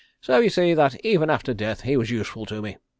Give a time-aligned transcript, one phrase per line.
[0.19, 2.77] So you see that even after death he was useful to me.